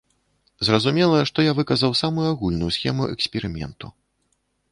Зразумела, 0.67 1.19
што 1.31 1.45
я 1.45 1.51
выказаў 1.59 1.91
самую 2.01 2.25
агульную 2.33 2.71
схему 2.79 3.11
эксперыменту. 3.17 3.87